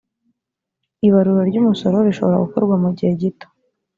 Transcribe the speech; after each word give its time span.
ibarura 1.07 1.41
ry’umusoro 1.49 1.95
rishobora 2.07 2.43
gukorwa 2.45 2.75
mu 2.83 2.89
gihe 2.97 3.11
gito 3.21 3.47